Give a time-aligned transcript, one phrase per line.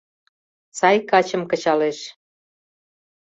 [0.77, 1.99] Сай качым кычалеш.